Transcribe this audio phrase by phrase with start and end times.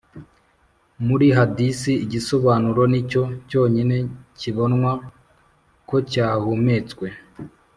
[1.07, 3.97] muri hadisi, igisobanuro ni cyo cyonyine
[4.39, 4.91] kibonwa
[5.89, 7.05] ko cyahumetswe